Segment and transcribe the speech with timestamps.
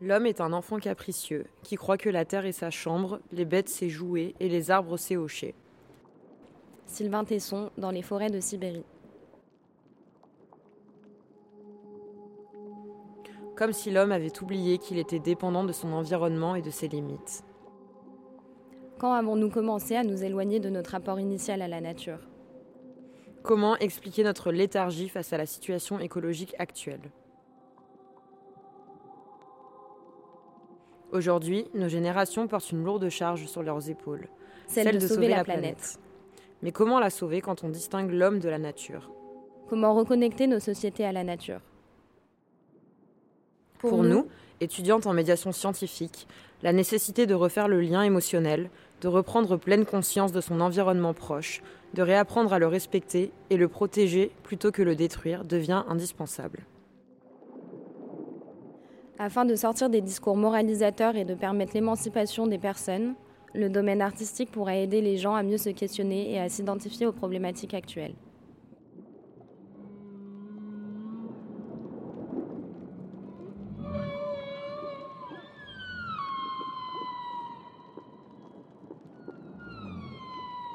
[0.00, 3.68] L'homme est un enfant capricieux, qui croit que la terre est sa chambre, les bêtes
[3.68, 5.54] ses jouets et les arbres ses hochets.
[6.86, 8.84] Sylvain Tesson, dans les forêts de Sibérie.
[13.56, 17.42] Comme si l'homme avait oublié qu'il était dépendant de son environnement et de ses limites.
[18.98, 22.20] Quand avons-nous commencé à nous éloigner de notre rapport initial à la nature?
[23.42, 27.10] Comment expliquer notre léthargie face à la situation écologique actuelle?
[31.12, 34.28] Aujourd'hui, nos générations portent une lourde charge sur leurs épaules,
[34.66, 35.98] celle, de, sauver, la, planète.
[36.62, 39.10] Mais comment la sauver quand on distingue l'homme de la nature?
[39.68, 41.60] Comment reconnecter nos sociétés à la nature?
[43.78, 44.26] Pour, nous,
[44.60, 46.26] étudiantes en médiation scientifique,
[46.62, 48.70] la nécessité de refaire le lien émotionnel,
[49.00, 51.62] de reprendre pleine conscience de son environnement proche,
[51.94, 56.66] de réapprendre à le respecter et le protéger plutôt que le détruire devient indispensable.
[59.20, 63.16] Afin de sortir des discours moralisateurs et de permettre l'émancipation des personnes,
[63.52, 67.12] le domaine artistique pourra aider les gens à mieux se questionner et à s'identifier aux
[67.12, 68.14] problématiques actuelles.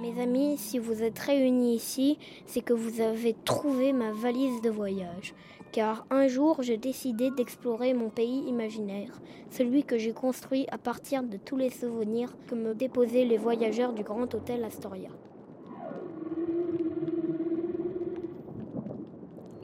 [0.00, 0.20] Mes
[0.56, 5.34] si vous êtes réunis ici, c'est que vous avez trouvé ma valise de voyage
[5.74, 11.24] car un jour j'ai décidé d'explorer mon pays imaginaire, celui que j'ai construit à partir
[11.24, 15.08] de tous les souvenirs que me déposaient les voyageurs du Grand Hôtel Astoria.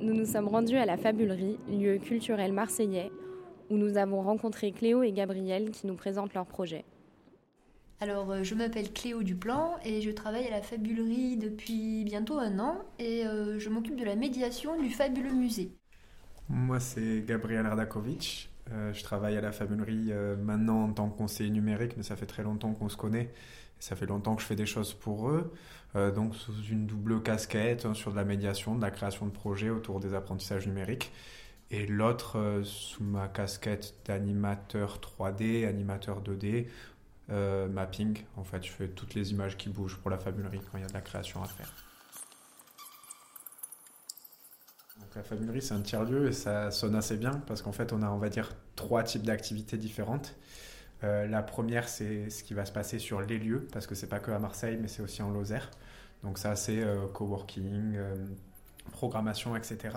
[0.01, 3.13] Nous nous sommes rendus à la Fabulerie, lieu culturel marseillais,
[3.71, 6.85] où nous avons rencontré Cléo et Gabriel qui nous présentent leur projet.
[8.03, 12.59] Alors, euh, je m'appelle Cléo Duplan et je travaille à la Fabulerie depuis bientôt un
[12.59, 15.71] an et euh, je m'occupe de la médiation du Fabuleux Musée.
[16.49, 18.49] Moi, c'est Gabriel Radakovic.
[18.73, 22.25] Euh, je travaille à la Fabulerie maintenant en tant que conseiller numérique, mais ça fait
[22.25, 23.35] très longtemps qu'on se connaît.
[23.81, 25.53] ça fait longtemps que je fais des choses pour eux.
[25.95, 29.71] Donc, sous une double casquette hein, sur de la médiation, de la création de projets
[29.71, 31.13] autour des apprentissages numériques.
[31.73, 36.67] Et l'autre sous ma casquette d'animateur 3D, animateur 2D,
[37.31, 38.25] mapping.
[38.37, 40.85] En fait, je fais toutes les images qui bougent pour la Fabulerie quand il y
[40.85, 41.73] a de la création à faire.
[45.17, 48.09] la Fabulerie, c'est un tiers-lieu et ça sonne assez bien parce qu'en fait, on a,
[48.11, 50.37] on va dire, trois types d'activités différentes.
[51.03, 54.07] Euh, la première, c'est ce qui va se passer sur les lieux, parce que c'est
[54.07, 55.71] pas que à Marseille, mais c'est aussi en Lozère.
[56.23, 58.15] Donc ça, c'est euh, coworking, euh,
[58.93, 59.97] programmation, etc.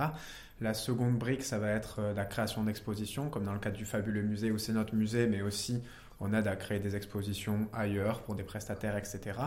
[0.62, 4.22] La seconde brique, ça va être la création d'expositions, comme dans le cadre du fabuleux
[4.22, 5.84] musée où c'est notre musée, mais aussi
[6.24, 9.40] on aide à créer des expositions ailleurs pour des prestataires, etc.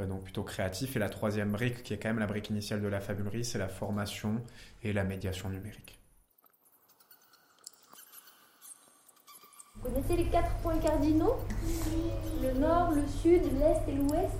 [0.00, 0.96] Euh, donc plutôt créatif.
[0.96, 3.58] Et la troisième brique, qui est quand même la brique initiale de la fabulerie, c'est
[3.58, 4.42] la formation
[4.82, 5.98] et la médiation numérique.
[9.76, 11.36] Vous connaissez les quatre points cardinaux?
[12.42, 14.34] Le nord, le sud, l'est et l'ouest?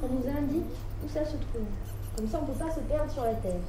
[0.00, 0.66] Ça nous indique
[1.04, 1.66] où ça se trouve.
[2.16, 3.60] Comme ça, on ne peut pas se perdre sur la Terre.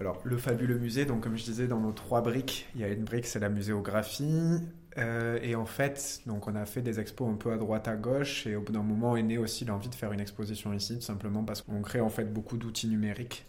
[0.00, 2.88] Alors, le fabuleux musée, donc comme je disais, dans nos trois briques, il y a
[2.88, 4.60] une brique, c'est la muséographie,
[4.96, 7.96] euh, et en fait, donc on a fait des expos un peu à droite à
[7.96, 10.96] gauche et au bout d'un moment est né aussi l'envie de faire une exposition ici,
[10.96, 13.44] tout simplement parce qu'on crée en fait beaucoup d'outils numériques,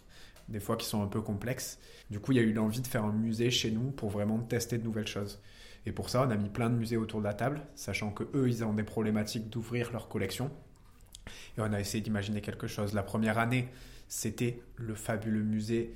[0.48, 1.78] des fois qui sont un peu complexes.
[2.10, 4.40] Du coup, il y a eu l'envie de faire un musée chez nous pour vraiment
[4.40, 5.40] tester de nouvelles choses.
[5.86, 8.24] Et pour ça, on a mis plein de musées autour de la table, sachant que
[8.34, 10.50] eux, ils ont des problématiques d'ouvrir leur collection.
[11.56, 12.92] Et on a essayé d'imaginer quelque chose.
[12.92, 13.68] La première année,
[14.08, 15.94] c'était le fabuleux musée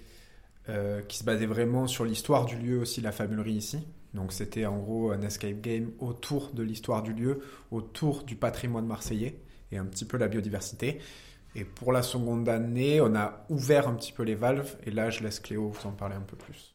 [0.69, 3.87] euh, qui se basait vraiment sur l'histoire du lieu aussi, la fabulerie ici.
[4.15, 8.87] Donc c'était en gros un escape game autour de l'histoire du lieu, autour du patrimoine
[8.87, 9.41] marseillais
[9.73, 11.01] et un petit peu la biodiversité.
[11.57, 15.11] Et pour la seconde année, on a ouvert un petit peu les valves et là
[15.11, 16.75] je laisse Cléo vous en parler un peu plus.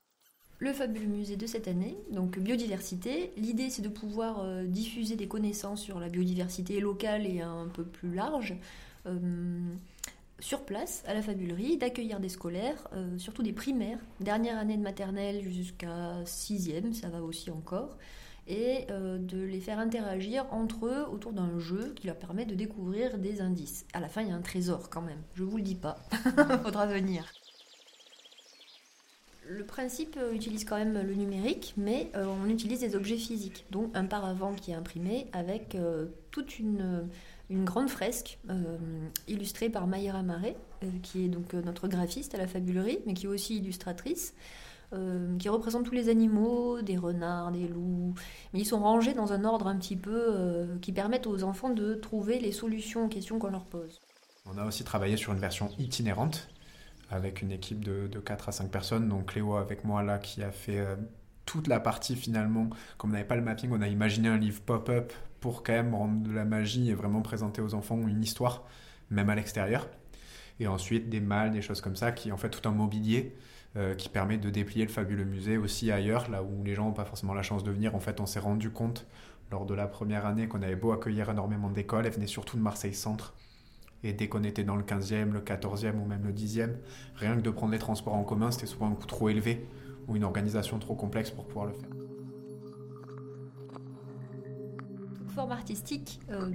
[0.59, 3.31] Le fabuleux musée de cette année, donc biodiversité.
[3.38, 7.86] L'idée c'est de pouvoir euh, diffuser des connaissances sur la biodiversité locale et un peu
[7.86, 8.56] plus large.
[9.06, 9.62] Euh,
[10.39, 14.81] sur place à la fabulerie, d'accueillir des scolaires, euh, surtout des primaires, dernière année de
[14.81, 17.97] maternelle jusqu'à sixième, ça va aussi encore,
[18.47, 22.56] et euh, de les faire interagir entre eux autour d'un jeu qui leur permet de
[22.56, 23.86] découvrir des indices.
[23.94, 25.97] À la fin, il y a un trésor quand même, je vous le dis pas,
[26.63, 27.25] faudra venir.
[29.47, 33.91] Le principe euh, utilise quand même le numérique, mais on utilise des objets physiques, donc
[33.95, 35.75] un paravent qui est imprimé avec
[36.31, 37.09] toute une
[37.50, 38.78] une grande fresque euh,
[39.28, 43.13] illustrée par Mayra Marais, euh, qui est donc euh, notre graphiste à la fabulerie, mais
[43.13, 44.34] qui est aussi illustratrice,
[45.38, 48.16] qui représente tous les animaux, des renards, des loups,
[48.54, 51.94] mais ils sont rangés dans un ordre un petit peu qui permettent aux enfants de
[51.94, 54.01] trouver les solutions aux questions qu'on leur pose.
[54.48, 56.50] On a aussi travaillé sur une version itinérante.
[57.12, 59.07] avec une équipe de, de 4 à 5 personnes.
[59.07, 60.84] Donc Cléo avec moi là qui a fait
[61.46, 64.62] toute la partie finalement, comme on n'avait pas le mapping, on a imaginé un livre
[64.62, 68.63] pop-up pour quand même rendre de la magie et vraiment présenter aux enfants une histoire,
[69.09, 69.88] même à l'extérieur.
[70.59, 73.36] Et ensuite des malles, des choses comme ça, qui en fait tout un mobilier
[73.77, 76.94] euh, qui permet de déplier le fabuleux musée aussi ailleurs, là où les gens n'ont
[76.94, 77.95] pas forcément la chance de venir.
[77.95, 79.06] En fait, on s'est rendu compte
[79.51, 82.62] lors de la première année qu'on avait beau accueillir énormément d'écoles, elles venaient surtout de
[82.62, 83.33] Marseille Centre.
[84.03, 86.75] Et dès qu'on était dans le 15e, le 14e ou même le 10e,
[87.15, 89.68] rien que de prendre les transports en commun, c'était souvent un coût trop élevé
[90.07, 92.19] ou une organisation trop complexe pour pouvoir le faire.
[95.29, 96.49] Forme artistique euh,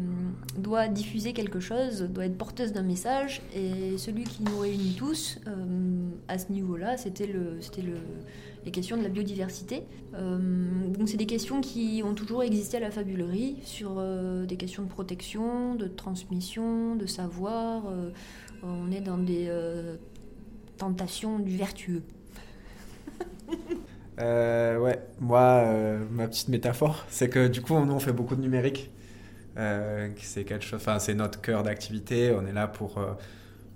[0.58, 5.38] doit diffuser quelque chose, doit être porteuse d'un message, et celui qui nous réunit tous
[5.46, 7.94] euh, à ce niveau-là, c'était le, c'était le,
[8.64, 9.84] les questions de la biodiversité.
[10.14, 14.02] Euh, donc c'est des questions qui ont toujours existé à la fabulerie sur
[14.46, 17.84] des questions de protection, de transmission, de savoir.
[18.62, 19.50] on est dans des
[20.76, 22.02] tentations du vertueux.
[24.20, 28.37] Euh, ouais, moi, euh, ma petite métaphore, c'est que du coup, nous, on fait beaucoup
[28.37, 28.90] de numérique.
[29.56, 32.32] Euh, c'est notre cœur d'activité.
[32.32, 33.00] On est là pour,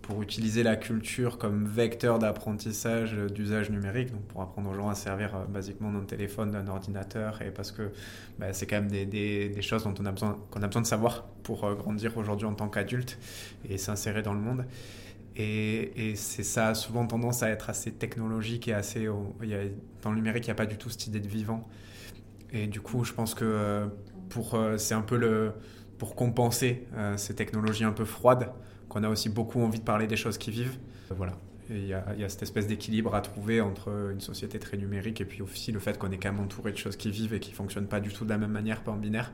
[0.02, 4.94] pour utiliser la culture comme vecteur d'apprentissage d'usage numérique, donc pour apprendre aux gens à
[4.94, 7.90] servir basiquement d'un téléphone, d'un ordinateur, et parce que
[8.38, 10.82] bah, c'est quand même des, des, des, choses dont on a besoin, qu'on a besoin
[10.82, 13.18] de savoir pour grandir aujourd'hui en tant qu'adulte
[13.68, 14.64] et s'insérer dans le monde.
[15.40, 19.06] Et, c'est ça a souvent tendance à être assez technologique et assez.
[19.06, 19.12] A,
[20.02, 21.68] dans le numérique, il n'y a pas du tout cette idée de vivant.
[22.52, 23.86] Et du coup, je pense que euh,
[24.30, 25.52] pour euh, c'est un peu le
[25.96, 28.52] pour compenser euh, ces technologies un peu froides,
[28.88, 30.78] qu'on a aussi beaucoup envie de parler des choses qui vivent.
[31.10, 31.34] Voilà.
[31.70, 35.26] Il y, y, a, cette espèce d'équilibre à trouver entre une société très numérique et
[35.26, 37.52] puis aussi le fait qu'on est quand même entouré de choses qui vivent et qui
[37.52, 39.32] fonctionnent pas du tout de la même manière, pas en binaire.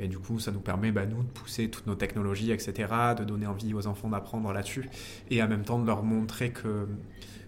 [0.00, 2.88] Et du coup, ça nous permet, bah, nous, de pousser toutes nos technologies, etc.,
[3.18, 4.88] de donner envie aux enfants d'apprendre là-dessus,
[5.30, 6.88] et en même temps de leur montrer que,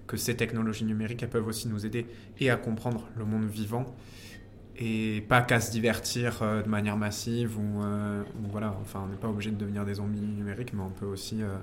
[0.06, 2.06] que ces technologies numériques, elles peuvent aussi nous aider
[2.38, 3.96] et à comprendre le monde vivant,
[4.76, 9.16] et pas qu'à se divertir euh, de manière massive, ou, euh, voilà, enfin, on n'est
[9.16, 11.42] pas obligé de devenir des zombies numériques, mais on peut aussi...
[11.42, 11.56] Euh,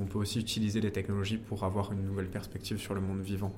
[0.00, 3.52] on peut aussi utiliser les technologies pour avoir une nouvelle perspective sur le monde vivant.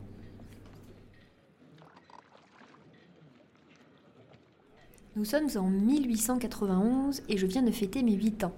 [5.17, 8.53] Nous sommes en 1891 et je viens de fêter mes 8 ans.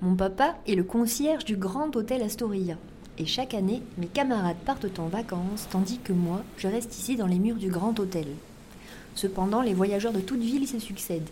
[0.00, 2.78] Mon papa est le concierge du Grand Hôtel Astoria.
[3.18, 7.26] Et chaque année, mes camarades partent en vacances, tandis que moi, je reste ici dans
[7.26, 8.28] les murs du Grand Hôtel.
[9.14, 11.28] Cependant, les voyageurs de toute ville se succèdent.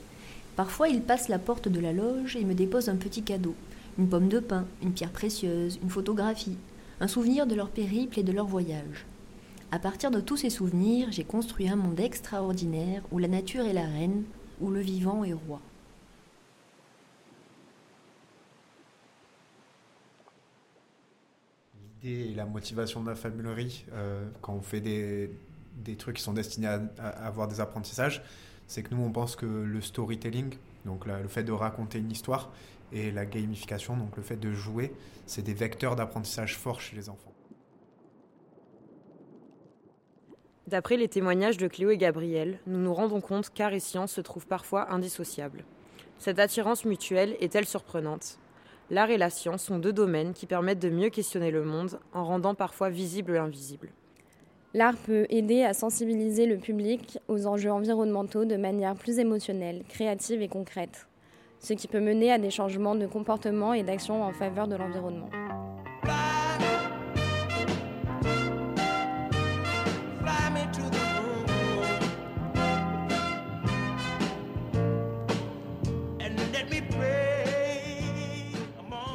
[0.54, 3.54] Parfois, ils passent la porte de la loge et me déposent un petit cadeau.
[3.98, 6.58] Une pomme de pin, une pierre précieuse, une photographie,
[7.00, 9.06] un souvenir de leur périple et de leur voyage.
[9.70, 13.72] À partir de tous ces souvenirs, j'ai construit un monde extraordinaire où la nature est
[13.72, 14.24] la reine,
[14.62, 15.60] où le vivant est roi.
[22.02, 25.30] L'idée et la motivation de la fabulerie, euh, quand on fait des,
[25.84, 28.22] des, trucs qui sont destinés à, avoir des apprentissages,
[28.68, 30.54] c'est que nous, on pense que le storytelling,
[30.86, 32.50] donc le fait de raconter une histoire,
[32.92, 34.94] et la gamification, donc le fait de jouer,
[35.26, 37.31] c'est des vecteurs d'apprentissage forts chez les enfants.
[40.68, 44.20] D'après les témoignages de Cléo et Gabriel, nous nous rendons compte qu'art et science se
[44.20, 45.64] trouvent parfois indissociables.
[46.18, 48.38] Cette attirance mutuelle est-elle surprenante?
[48.88, 52.24] L'art et la science sont deux domaines qui permettent de mieux questionner le monde en
[52.24, 53.90] rendant parfois visible l'invisible.
[54.74, 60.42] L'art peut aider à sensibiliser le public aux enjeux environnementaux de manière plus émotionnelle, créative
[60.42, 61.08] et concrète,
[61.58, 65.28] ce qui peut mener à des changements de comportement et d'action en faveur de l'environnement.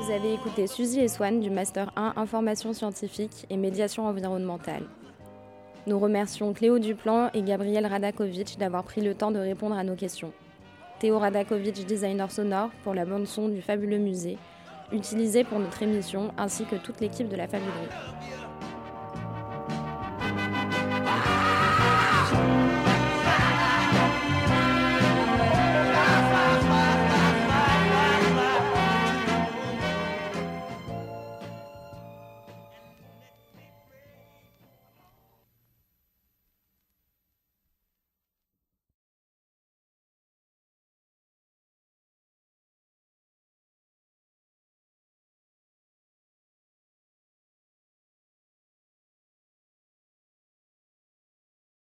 [0.08, 4.84] Vous avez écouté Suzy et Swan du Master 1 Information scientifique et médiation environnementale.
[5.86, 9.96] Nous remercions Cléo Duplan et Gabriel Radakovic d'avoir pris le temps de répondre à nos
[9.96, 10.32] questions.
[11.00, 14.38] Théo Radakovic, designer sonore, pour la bande-son du fabuleux musée,
[14.94, 18.47] utilisé pour notre émission, ainsi que toute l'équipe de la Fabulerie.